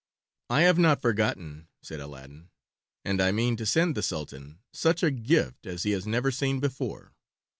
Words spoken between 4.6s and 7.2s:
such a gift as he has never seen before."